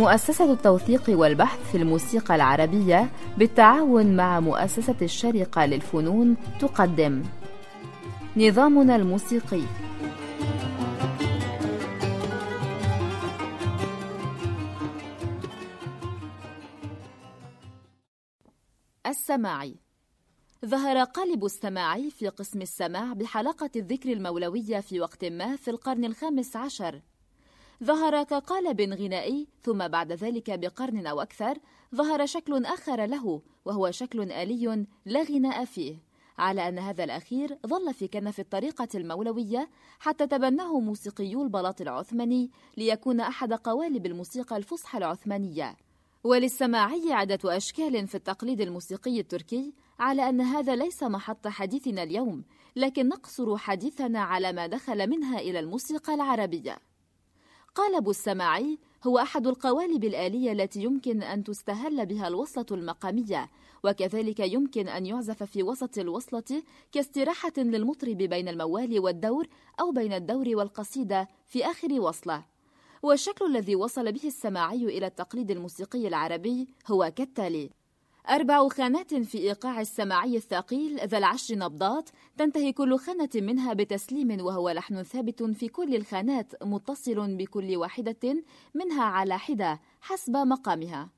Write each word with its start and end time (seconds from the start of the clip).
مؤسسة 0.00 0.52
التوثيق 0.52 1.02
والبحث 1.08 1.70
في 1.70 1.76
الموسيقى 1.76 2.34
العربية 2.34 3.10
بالتعاون 3.38 4.16
مع 4.16 4.40
مؤسسة 4.40 4.96
الشرقة 5.02 5.66
للفنون 5.66 6.36
تقدم. 6.60 7.22
نظامنا 8.36 8.96
الموسيقي. 8.96 9.62
السماعي. 19.06 19.76
ظهر 20.66 21.04
قالب 21.04 21.44
السماعي 21.44 22.10
في 22.10 22.28
قسم 22.28 22.62
السماع 22.62 23.12
بحلقة 23.12 23.70
الذكر 23.76 24.12
المولوية 24.12 24.80
في 24.80 25.00
وقت 25.00 25.24
ما 25.24 25.56
في 25.56 25.70
القرن 25.70 26.04
الخامس 26.04 26.56
عشر. 26.56 27.00
ظهر 27.84 28.22
كقالب 28.22 28.80
غنائي 28.80 29.46
ثم 29.62 29.88
بعد 29.88 30.12
ذلك 30.12 30.58
بقرن 30.58 31.06
أو 31.06 31.20
أكثر 31.20 31.58
ظهر 31.94 32.26
شكل 32.26 32.64
آخر 32.64 33.06
له 33.06 33.42
وهو 33.64 33.90
شكل 33.90 34.32
آلي 34.32 34.86
لا 35.06 35.22
غناء 35.22 35.64
فيه. 35.64 36.10
على 36.38 36.68
أن 36.68 36.78
هذا 36.78 37.04
الأخير 37.04 37.58
ظل 37.66 37.94
في 37.94 38.08
كنف 38.08 38.40
الطريقة 38.40 38.88
المولوية 38.94 39.70
حتى 39.98 40.26
تبناه 40.26 40.80
موسيقيو 40.80 41.42
البلاط 41.42 41.80
العثماني 41.80 42.50
ليكون 42.76 43.20
أحد 43.20 43.52
قوالب 43.52 44.06
الموسيقى 44.06 44.56
الفصحى 44.56 44.98
العثمانية. 44.98 45.76
وللسماعي 46.24 47.12
عدة 47.12 47.56
أشكال 47.56 48.06
في 48.06 48.14
التقليد 48.14 48.60
الموسيقي 48.60 49.20
التركي 49.20 49.74
على 49.98 50.28
أن 50.28 50.40
هذا 50.40 50.76
ليس 50.76 51.02
محط 51.02 51.48
حديثنا 51.48 52.02
اليوم 52.02 52.44
لكن 52.76 53.08
نقصر 53.08 53.56
حديثنا 53.56 54.20
على 54.20 54.52
ما 54.52 54.66
دخل 54.66 55.10
منها 55.10 55.38
إلى 55.38 55.60
الموسيقى 55.60 56.14
العربية. 56.14 56.89
قالب 57.74 58.10
السماعي 58.10 58.78
هو 59.06 59.18
أحد 59.18 59.46
القوالب 59.46 60.04
الآلية 60.04 60.52
التي 60.52 60.82
يمكن 60.82 61.22
أن 61.22 61.44
تستهل 61.44 62.06
بها 62.06 62.28
الوصلة 62.28 62.66
المقامية 62.70 63.50
وكذلك 63.84 64.40
يمكن 64.40 64.88
أن 64.88 65.06
يعزف 65.06 65.42
في 65.42 65.62
وسط 65.62 65.98
الوصلة 65.98 66.62
كاستراحة 66.92 67.52
للمطرب 67.56 68.16
بين 68.16 68.48
الموال 68.48 69.00
والدور 69.00 69.46
أو 69.80 69.90
بين 69.90 70.12
الدور 70.12 70.48
والقصيدة 70.48 71.28
في 71.46 71.66
آخر 71.66 72.00
وصلة. 72.00 72.44
والشكل 73.02 73.46
الذي 73.46 73.76
وصل 73.76 74.12
به 74.12 74.24
السماعي 74.24 74.84
إلى 74.84 75.06
التقليد 75.06 75.50
الموسيقي 75.50 76.08
العربي 76.08 76.68
هو 76.86 77.12
كالتالي 77.16 77.70
أربع 78.28 78.68
خانات 78.68 79.14
في 79.14 79.38
إيقاع 79.38 79.80
السماعي 79.80 80.36
الثقيل 80.36 81.00
ذا 81.06 81.18
العشر 81.18 81.54
نبضات 81.54 82.10
تنتهي 82.36 82.72
كل 82.72 82.98
خانة 82.98 83.28
منها 83.34 83.72
بتسليم 83.72 84.40
وهو 84.40 84.70
لحن 84.70 85.02
ثابت 85.02 85.42
في 85.42 85.68
كل 85.68 85.94
الخانات 85.94 86.64
متصل 86.64 87.36
بكل 87.36 87.76
واحدة 87.76 88.42
منها 88.74 89.02
على 89.02 89.38
حدة 89.38 89.80
حسب 90.00 90.36
مقامها. 90.36 91.10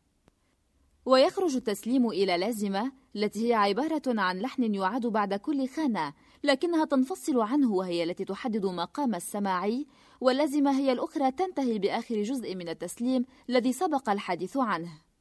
ويخرج 1.07 1.57
التسليم 1.57 2.09
إلى 2.09 2.37
لازمة 2.37 2.93
التي 3.17 3.49
هي 3.49 3.55
عبارة 3.55 4.03
عن 4.07 4.39
لحن 4.39 4.75
يعاد 4.75 5.07
بعد 5.07 5.35
كل 5.35 5.69
خانة 5.69 6.13
لكنها 6.45 6.85
تنفصل 6.85 7.41
عنه 7.41 7.73
وهي 7.73 8.03
التي 8.03 8.25
تحدد 8.25 8.67
مقام 8.67 9.15
السماعي 9.15 9.87
واللازمة 10.21 10.79
هي 10.79 10.93
الأخرى 10.93 11.31
تنتهي 11.31 11.79
بآخر 11.79 12.23
جزء 12.23 12.55
من 12.55 12.69
التسليم 12.69 13.25
الذي 13.49 13.73
سبق 13.73 14.11
الحديث 14.11 14.57
عنه. 14.57 15.12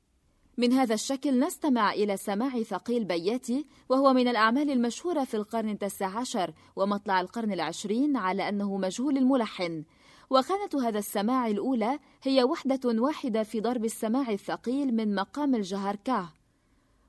من 0.57 0.73
هذا 0.73 0.93
الشكل 0.93 1.39
نستمع 1.39 1.93
إلى 1.93 2.17
سماع 2.17 2.63
ثقيل 2.63 3.05
بياتي 3.05 3.65
وهو 3.89 4.13
من 4.13 4.27
الأعمال 4.27 4.71
المشهورة 4.71 5.23
في 5.23 5.33
القرن 5.33 5.69
التاسع 5.69 6.19
عشر 6.19 6.53
ومطلع 6.75 7.21
القرن 7.21 7.51
العشرين 7.51 8.17
على 8.17 8.49
أنه 8.49 8.77
مجهول 8.77 9.17
الملحن. 9.17 9.83
وخانة 10.29 10.87
هذا 10.87 10.99
السماع 10.99 11.47
الأولى 11.47 11.99
هي 12.23 12.43
وحدة 12.43 12.79
واحدة 12.85 13.43
في 13.43 13.59
ضرب 13.59 13.85
السماع 13.85 14.31
الثقيل 14.31 14.95
من 14.95 15.15
مقام 15.15 15.55
الجهركاه 15.55 16.29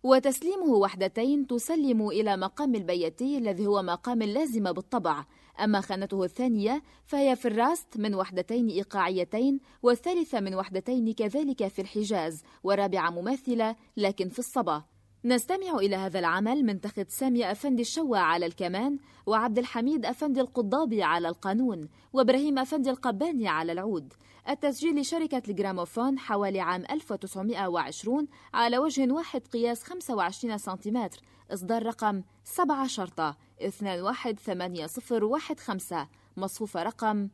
وتسليمه 0.03 0.67
وحدتين 0.67 1.47
تسلم 1.47 2.09
إلى 2.09 2.37
مقام 2.37 2.75
البيتي 2.75 3.39
الذي 3.39 3.67
هو 3.67 3.83
مقام 3.83 4.23
اللازم 4.23 4.73
بالطبع 4.73 5.25
أما 5.61 5.81
خانته 5.81 6.25
الثانية 6.25 6.83
فهي 7.05 7.37
في 7.37 7.49
الراست 7.49 7.97
من 7.97 8.15
وحدتين 8.15 8.69
إيقاعيتين 8.69 9.61
والثالثة 9.83 10.41
من 10.41 10.55
وحدتين 10.55 11.13
كذلك 11.13 11.69
في 11.69 11.83
الحجاز 11.83 12.43
ورابعة 12.63 13.11
مماثلة 13.11 13.77
لكن 13.97 14.29
في 14.29 14.39
الصبا. 14.39 14.83
نستمع 15.25 15.75
إلى 15.77 15.97
هذا 15.97 16.19
العمل 16.19 16.65
من 16.65 16.81
تخت 16.81 17.09
سامي 17.11 17.53
أفندي 17.53 17.83
الشوا 17.83 18.19
على 18.19 18.47
الكمان 18.47 18.99
وعبد 19.27 19.59
الحميد 19.59 20.07
أفندي 20.07 20.41
القضابي 20.41 21.03
على 21.03 21.29
القانون 21.29 21.89
وإبراهيم 22.13 22.59
أفندي 22.59 22.91
القباني 22.91 23.49
على 23.49 23.73
العود. 23.73 24.13
التسجيل 24.49 25.01
لشركة 25.01 25.43
الجراموفون 25.49 26.19
حوالي 26.19 26.61
عام 26.61 26.85
1920 26.91 28.27
على 28.55 28.79
وجه 28.79 29.13
واحد 29.13 29.41
قياس 29.47 29.83
25 29.83 30.59
سنتيمتر. 30.59 31.21
إصدار 31.53 31.83
رقم 31.87 32.23
7 32.45 32.87
شرطة 32.87 33.37
218015 33.63 36.07
مصفوفة 36.37 36.83
رقم 36.83 37.29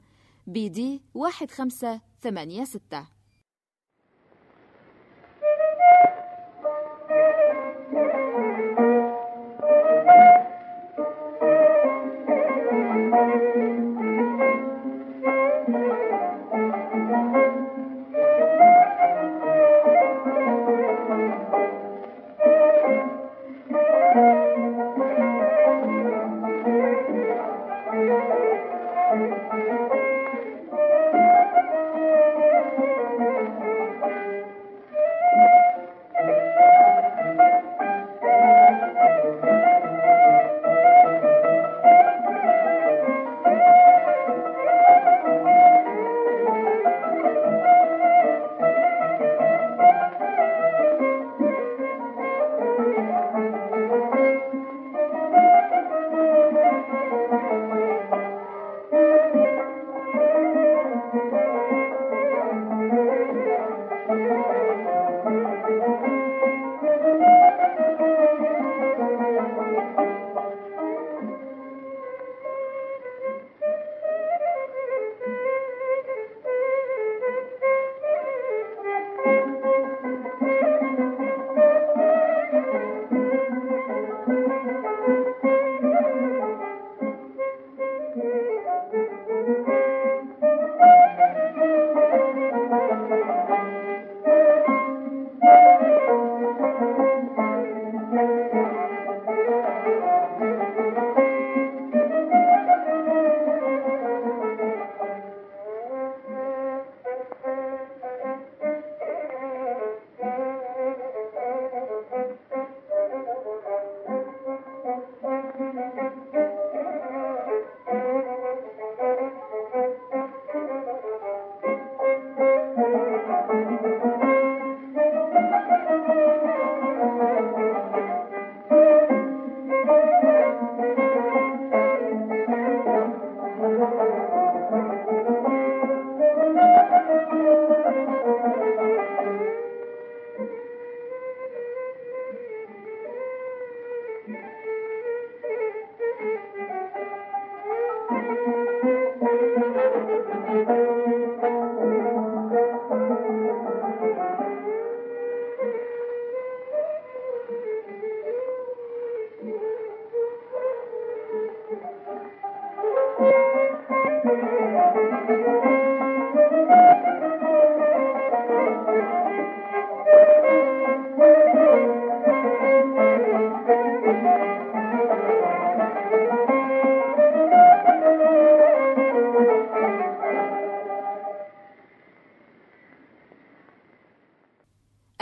بي 0.46 0.68
دي 0.68 1.02
1586 1.16 2.80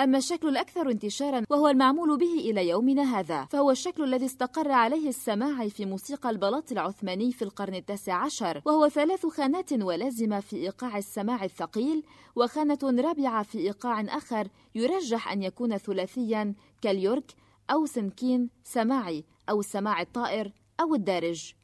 أما 0.06 0.18
الشكل 0.18 0.48
الأكثر 0.48 0.90
انتشارا 0.90 1.44
وهو 1.50 1.68
المعمول 1.68 2.18
به 2.18 2.34
إلى 2.50 2.68
يومنا 2.68 3.18
هذا 3.18 3.44
فهو 3.44 3.70
الشكل 3.70 4.04
الذي 4.04 4.26
استقر 4.26 4.70
عليه 4.72 5.08
السماع 5.08 5.68
في 5.68 5.86
موسيقى 5.86 6.30
البلاط 6.30 6.72
العثماني 6.72 7.32
في 7.32 7.42
القرن 7.42 7.74
التاسع 7.74 8.14
عشر 8.14 8.62
وهو 8.64 8.88
ثلاث 8.88 9.26
خانات 9.26 9.72
ولازمة 9.72 10.40
في 10.40 10.56
إيقاع 10.56 10.98
السماع 10.98 11.44
الثقيل 11.44 12.02
وخانة 12.36 12.78
رابعة 12.84 13.42
في 13.42 13.58
إيقاع 13.58 14.00
آخر 14.00 14.48
يرجح 14.74 15.32
أن 15.32 15.42
يكون 15.42 15.76
ثلاثيا 15.76 16.54
كاليورك 16.82 17.34
أو 17.70 17.86
سنكين 17.86 18.50
سماعي 18.64 19.24
أو 19.50 19.60
السماع 19.60 20.00
الطائر 20.00 20.52
أو 20.80 20.94
الدارج. 20.94 21.54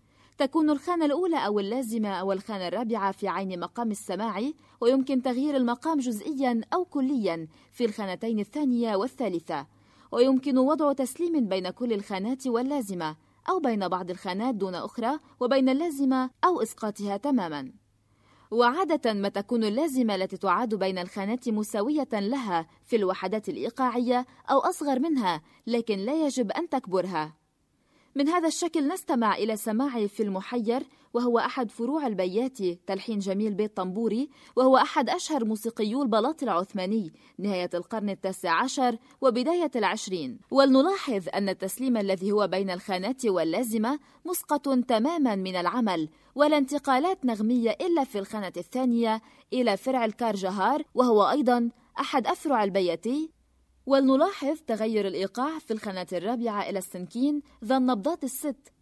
تكون 0.43 0.71
الخانة 0.71 1.05
الأولى 1.05 1.47
أو 1.47 1.61
اللازمة 1.61 2.09
أو 2.09 2.33
الخانة 2.33 2.69
الرابعة 2.69 3.13
في 3.13 3.29
عين 3.29 3.61
مقام 3.61 3.91
السماع 3.91 4.51
ويمكن 4.81 5.23
تغيير 5.23 5.57
المقام 5.57 5.99
جزئيا 5.99 6.61
أو 6.75 6.85
كليا 6.85 7.49
في 7.73 7.85
الخانتين 7.85 8.39
الثانية 8.39 8.97
والثالثة. 8.97 9.67
ويمكن 10.13 10.59
وضع 10.59 10.93
تسليم 10.93 11.49
بين 11.49 11.71
كل 11.71 11.93
الخانات 11.93 12.47
واللازمة 12.47 13.17
أو 13.49 13.59
بين 13.59 13.89
بعض 13.89 14.11
الخانات 14.11 14.55
دون 14.55 14.75
أخرى 14.75 15.19
وبين 15.41 15.69
اللازمة 15.69 16.31
أو 16.45 16.63
إسقاطها 16.63 17.17
تماما. 17.17 17.73
وعادة 18.51 19.13
ما 19.13 19.29
تكون 19.29 19.65
اللازمة 19.65 20.15
التي 20.15 20.37
تعاد 20.37 20.75
بين 20.75 20.99
الخانات 20.99 21.49
مساوية 21.49 22.09
لها 22.13 22.67
في 22.85 22.97
الوحدات 22.97 23.49
الإيقاعية 23.49 24.27
أو 24.51 24.59
أصغر 24.59 24.99
منها 24.99 25.43
لكن 25.67 25.99
لا 25.99 26.27
يجب 26.27 26.51
أن 26.53 26.69
تكبرها. 26.69 27.42
من 28.15 28.29
هذا 28.29 28.49
الشكل 28.49 28.89
نستمع 28.89 29.37
إلى 29.37 29.57
سماع 29.57 30.07
في 30.07 30.23
المحير 30.23 30.83
وهو 31.15 31.39
أحد 31.39 31.71
فروع 31.71 32.07
البياتي 32.07 32.79
تلحين 32.87 33.19
جميل 33.19 33.55
بيت 33.55 33.77
طنبوري 33.77 34.29
وهو 34.57 34.77
أحد 34.77 35.11
أشهر 35.11 35.45
موسيقيو 35.45 36.03
البلاط 36.03 36.43
العثماني 36.43 37.13
نهاية 37.39 37.71
القرن 37.75 38.11
التاسع 38.11 38.63
عشر 38.63 38.97
وبداية 39.21 39.71
العشرين. 39.77 40.39
ولنلاحظ 40.51 41.29
أن 41.35 41.49
التسليم 41.49 41.97
الذي 41.97 42.33
هو 42.33 42.47
بين 42.47 42.71
الخانات 42.71 43.27
واللازمة 43.27 43.99
مسقط 44.25 44.69
تماما 44.69 45.35
من 45.35 45.57
العمل 45.57 46.09
ولا 46.35 46.59
انتقالات 46.59 47.25
نغمية 47.25 47.71
إلا 47.71 48.05
في 48.05 48.19
الخانة 48.19 48.53
الثانية 48.57 49.23
إلى 49.53 49.77
فرع 49.77 50.05
الكارجهار 50.05 50.83
وهو 50.95 51.31
أيضا 51.31 51.71
أحد 52.01 52.27
أفرع 52.27 52.65
البياتي 52.65 53.31
ولنلاحظ 53.87 54.59
تغير 54.67 55.07
الإيقاع 55.07 55.59
في 55.59 55.71
الخانة 55.71 56.07
الرابعة 56.13 56.71
إلى 56.71 56.79
السنكين 56.79 57.43
ذا 57.65 57.77
النبضات 57.77 58.25
الست. 58.25 58.73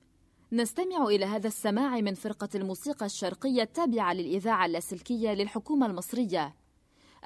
نستمع 0.52 1.05
إلى 1.05 1.25
هذا 1.25 1.47
السماع 1.47 2.00
من 2.00 2.14
فرقة 2.14 2.49
الموسيقى 2.55 3.06
الشرقية 3.06 3.62
التابعة 3.62 4.12
للإذاعة 4.12 4.67
اللاسلكية 4.67 5.35
للحكومة 5.35 5.87
المصرية. 5.87 6.55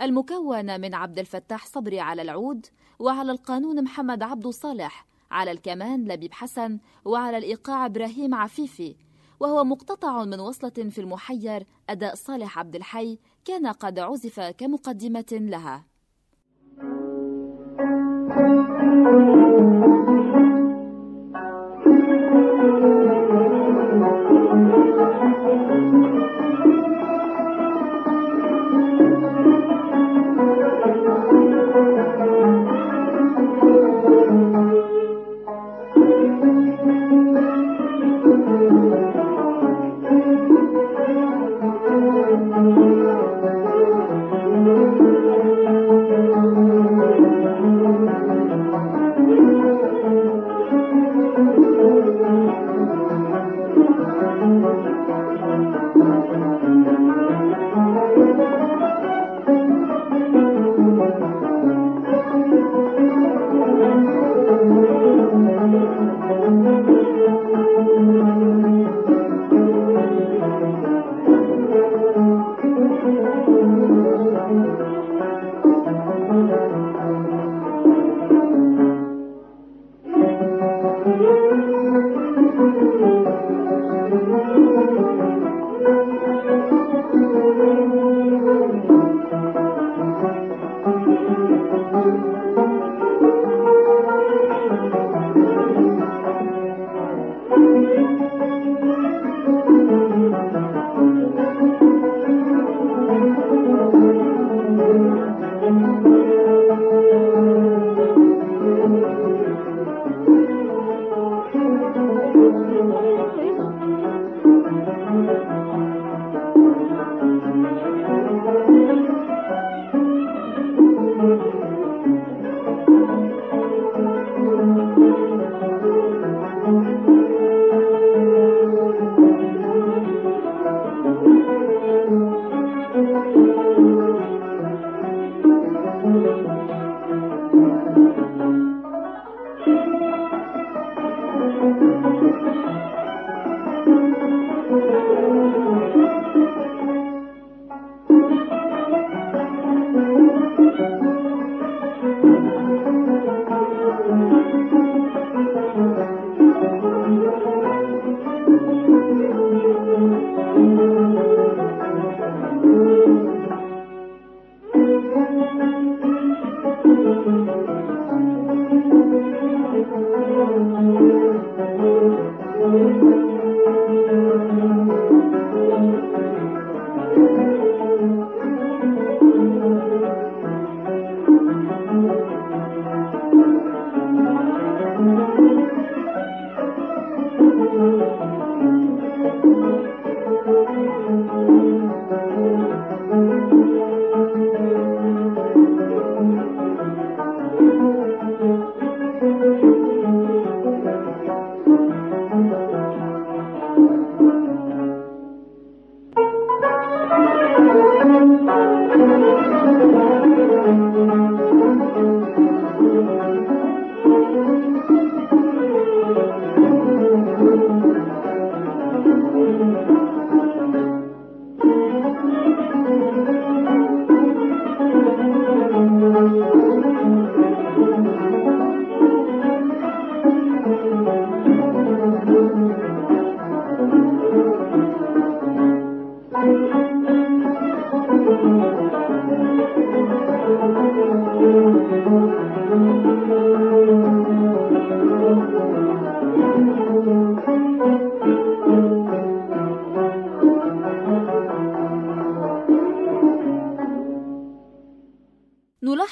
المكونة 0.01 0.77
من 0.77 0.95
عبد 0.95 1.19
الفتاح 1.19 1.67
صبري 1.67 2.01
على 2.01 2.23
العود 2.23 2.67
وعلى 2.99 3.33
القانون 3.33 3.85
محمد 3.85 4.23
عبد 4.23 4.49
صالح 4.49 5.07
على 5.31 5.51
الكمان 5.51 6.05
لبيب 6.05 6.33
حسن 6.33 6.79
وعلى 7.05 7.39
الإيقاع 7.39 7.87
إبراهيم 7.87 8.35
عفيفي 8.35 8.97
وهو 9.41 9.65
مقتطع 9.65 10.25
من 10.25 10.41
وصلة 10.41 10.71
في 10.71 11.01
المحير 11.01 11.67
أداء 11.89 12.15
صالح 12.15 12.59
عبد 12.59 12.77
الحي 12.77 13.19
كان 13.45 13.67
قد 13.67 13.99
عزف 13.99 14.41
كمقدمة 14.41 15.27
لها. 15.33 15.94
Thank 19.05 19.35
you. 19.35 19.44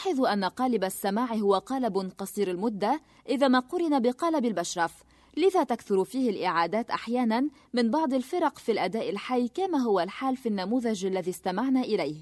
نلاحظ 0.03 0.25
أن 0.25 0.45
قالب 0.45 0.85
السماع 0.85 1.35
هو 1.35 1.55
قالب 1.55 2.13
قصير 2.19 2.51
المدة 2.51 3.01
إذا 3.29 3.49
ما 3.49 3.59
قرن 3.59 4.01
بقالب 4.01 4.45
البشرف. 4.45 5.03
لذا 5.37 5.65
تكثر 5.65 6.05
فيه 6.05 6.31
الإعادات 6.31 6.91
أحيانا 6.91 7.49
من 7.75 7.91
بعض 7.91 8.15
الفرق 8.15 8.59
في 8.59 8.73
الأداء 8.73 9.11
الحي 9.11 9.49
كما 9.49 9.79
هو 9.79 10.01
الحال 10.01 10.37
في 10.37 10.49
النموذج 10.49 11.07
الذي 11.07 11.31
استمعنا 11.31 11.81
إليه. 11.81 12.17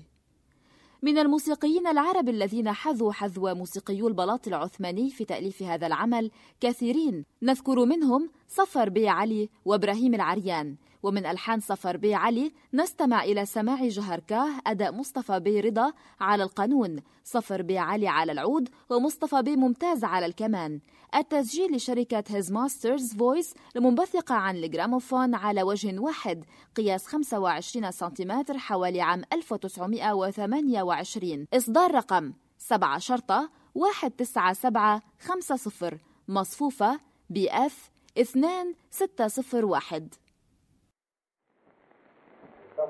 من 1.02 1.18
الموسيقيين 1.18 1.86
العرب 1.86 2.28
الذين 2.28 2.72
حذوا 2.72 3.12
حذو 3.12 3.54
موسيقيو 3.54 4.08
البلاط 4.08 4.46
العثماني 4.46 5.10
في 5.10 5.24
تأليف 5.24 5.62
هذا 5.62 5.86
العمل 5.86 6.30
كثيرين. 6.60 7.24
نذكر 7.42 7.84
منهم 7.84 8.30
صفر 8.48 8.88
بي 8.88 9.08
علي 9.08 9.48
وإبراهيم 9.64 10.14
العريان. 10.14 10.76
ومن 11.02 11.26
ألحان 11.26 11.60
صفر 11.60 11.96
بي 11.96 12.14
علي 12.14 12.52
نستمع 12.74 13.24
إلى 13.24 13.46
سماع 13.46 13.88
جهركاه 13.88 14.48
أداء 14.66 14.92
مصطفى 14.92 15.40
بي 15.40 15.60
رضا 15.60 15.92
على 16.20 16.42
القانون 16.42 16.96
صفر 17.24 17.62
بي 17.62 17.78
علي 17.78 18.08
على 18.08 18.32
العود 18.32 18.68
ومصطفى 18.90 19.42
بي 19.42 19.56
ممتاز 19.56 20.04
على 20.04 20.26
الكمان. 20.26 20.80
التسجيل 21.14 21.76
لشركة 21.76 22.24
His 22.28 22.52
Master's 22.52 23.14
Voice 23.14 23.54
المنبثقة 23.76 24.34
عن 24.34 24.56
الجراموفون 24.56 25.34
على 25.34 25.62
وجه 25.62 25.98
واحد 25.98 26.44
قياس 26.76 27.06
25 27.06 27.90
سنتيمتر 27.90 28.58
حوالي 28.58 29.00
عام 29.00 29.22
1928 29.32 31.46
إصدار 31.54 31.94
رقم 31.94 32.32
7 32.58 32.98
شرطة 32.98 33.50
19750 33.74 35.98
مصفوفة 36.28 37.00
BF 37.30 37.90
2601 38.18 40.08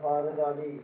علي 0.04 0.80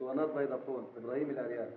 اسطوانات 0.00 0.30
فودافون 0.32 0.84
إبراهيم 0.96 1.30
العريان 1.30 1.70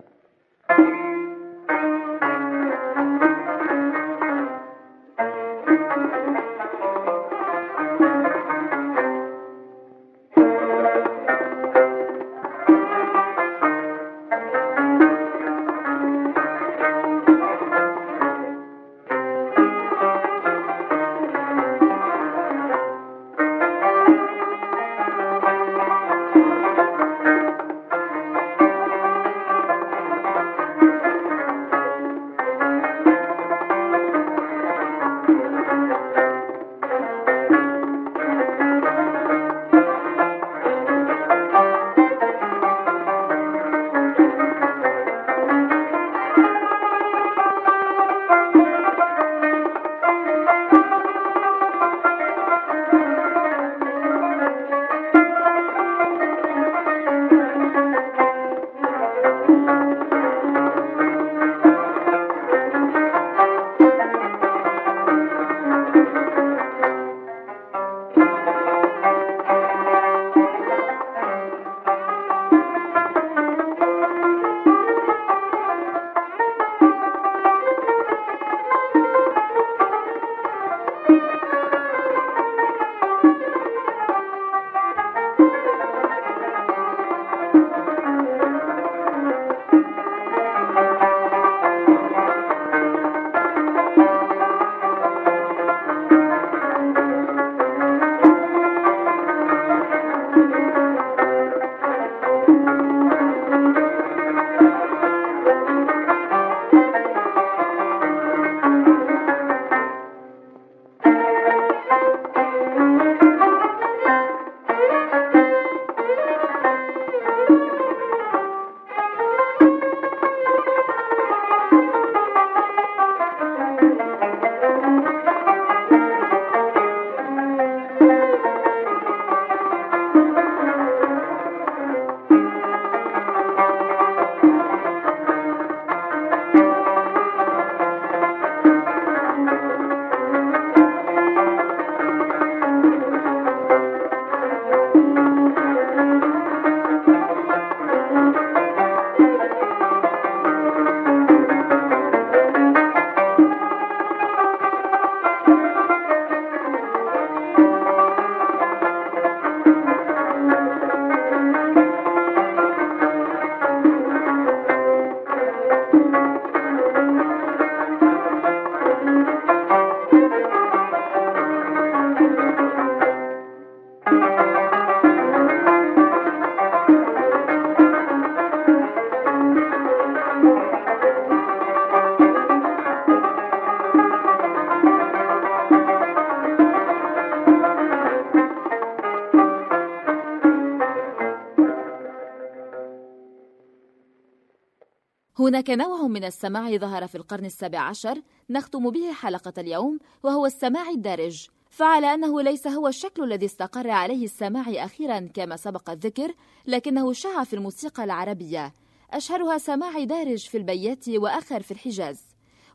هناك 195.54 195.70
نوع 195.70 196.06
من 196.06 196.24
السماع 196.24 196.76
ظهر 196.76 197.06
في 197.06 197.14
القرن 197.14 197.44
السابع 197.44 197.78
عشر 197.78 198.22
نختم 198.50 198.90
به 198.90 199.12
حلقة 199.12 199.52
اليوم 199.58 199.98
وهو 200.22 200.46
السماع 200.46 200.90
الدارج. 200.90 201.46
فعلى 201.70 202.14
أنه 202.14 202.42
ليس 202.42 202.66
هو 202.66 202.88
الشكل 202.88 203.24
الذي 203.24 203.46
استقر 203.46 203.90
عليه 203.90 204.24
السماع 204.24 204.64
أخيرا 204.68 205.20
كما 205.20 205.56
سبق 205.56 205.90
الذكر 205.90 206.34
لكنه 206.66 207.12
شاع 207.12 207.44
في 207.44 207.54
الموسيقى 207.54 208.04
العربية. 208.04 208.72
أشهرها 209.10 209.58
سماع 209.58 210.04
دارج 210.04 210.46
في 210.46 210.58
البيات 210.58 211.08
وآخر 211.08 211.62
في 211.62 211.70
الحجاز. 211.70 212.20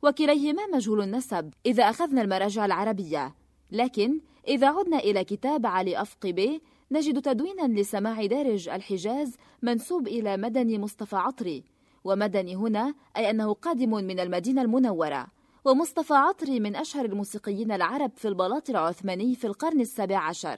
وكليهما 0.04 0.68
مجهول 0.74 1.02
النسب 1.02 1.54
إذا 1.66 1.84
أخذنا 1.84 2.22
المراجع 2.22 2.66
العربية. 2.66 3.36
لكن 3.72 4.20
إذا 4.48 4.68
عدنا 4.68 4.98
إلى 4.98 5.24
كتاب 5.24 5.66
علي 5.66 6.02
أفقبي 6.02 6.62
نجد 6.92 7.22
تدوينا 7.22 7.82
لسماع 7.82 8.26
دارج 8.26 8.70
الحجاز 8.70 9.36
منسوب 9.62 10.08
إلى 10.08 10.38
مدني 10.38 10.78
مصطفى 10.78 11.16
عطري. 11.16 11.79
ومدني 12.04 12.56
هنا 12.56 12.94
أي 13.18 13.30
أنه 13.30 13.54
قادم 13.54 13.90
من 13.90 14.20
المدينة 14.20 14.62
المنورة. 14.62 15.28
ومصطفى 15.66 16.14
عطري 16.14 16.60
من 16.60 16.76
أشهر 16.76 17.06
الموسيقيين 17.06 17.72
العرب 17.72 18.12
في 18.16 18.28
البلاط 18.28 18.70
العثماني 18.70 19.36
في 19.36 19.48
القرن 19.48 19.82
السابع 19.82 20.18
عشر. 20.18 20.58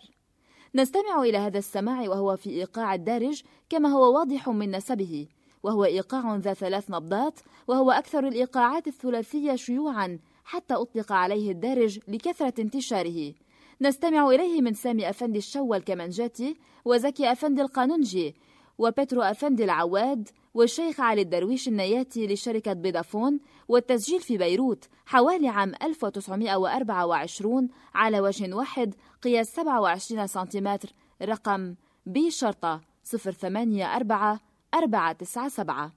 نستمع 0.75 1.21
إلى 1.21 1.37
هذا 1.37 1.57
السماع 1.57 2.01
وهو 2.01 2.35
في 2.35 2.49
إيقاع 2.49 2.93
الدارج 2.93 3.41
كما 3.69 3.89
هو 3.89 4.17
واضح 4.17 4.49
من 4.49 4.75
نسبه. 4.75 5.27
وهو 5.63 5.85
إيقاع 5.85 6.35
ذا 6.35 6.53
ثلاث 6.53 6.91
نبضات 6.91 7.39
وهو 7.67 7.91
أكثر 7.91 8.27
الإيقاعات 8.27 8.87
الثلاثية 8.87 9.55
شيوعا 9.55 10.19
حتى 10.43 10.73
أطلق 10.73 11.11
عليه 11.11 11.51
الدارج 11.51 11.99
لكثرة 12.07 12.61
انتشاره. 12.61 13.33
نستمع 13.81 14.29
إليه 14.29 14.61
من 14.61 14.73
سامي 14.73 15.09
أفندي 15.09 15.37
الشوى 15.37 15.77
الكمنجاتي 15.77 16.57
وزكي 16.85 17.31
أفندي 17.31 17.61
القانونجي 17.61 18.35
وبترو 18.77 19.21
أفندي 19.21 19.63
العواد 19.63 20.29
والشيخ 20.53 20.99
علي 20.99 21.21
الدرويش 21.21 21.67
النياتي 21.67 22.27
لشركة 22.27 22.73
بيدافون 22.73 23.39
والتسجيل 23.67 24.19
في 24.19 24.37
بيروت 24.37 24.85
حوالي 25.05 25.47
عام 25.47 25.71
1924 25.83 27.69
على 27.95 28.19
وجه 28.19 28.55
واحد 28.55 28.95
قياس 29.21 29.47
27 29.55 30.27
سنتيمتر 30.27 30.89
رقم 31.21 31.75
بي 32.05 32.31
شرطة 32.31 32.81
084 33.13 34.39
497 34.73 35.91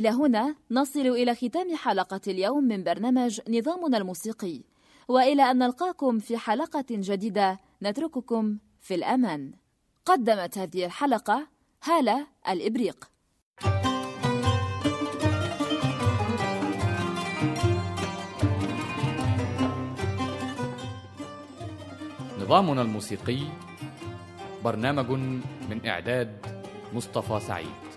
إلى 0.00 0.08
هنا 0.08 0.54
نصل 0.70 1.00
إلى 1.06 1.34
ختام 1.34 1.76
حلقة 1.76 2.20
اليوم 2.28 2.64
من 2.64 2.84
برنامج 2.84 3.40
نظامنا 3.48 3.98
الموسيقي. 3.98 4.60
وإلى 5.08 5.50
أن 5.50 5.58
نلقاكم 5.58 6.18
في 6.18 6.36
حلقة 6.36 6.84
جديدة 6.90 7.58
نترككم 7.82 8.58
في 8.80 8.94
الأمان. 8.94 9.52
قدمت 10.04 10.58
هذه 10.58 10.84
الحلقة 10.84 11.48
هالة 11.84 12.26
الإبريق. 12.48 13.10
نظامنا 22.40 22.82
الموسيقي 22.82 23.38
برنامج 24.64 25.10
من 25.70 25.86
إعداد 25.86 26.46
مصطفى 26.94 27.40
سعيد. 27.46 27.89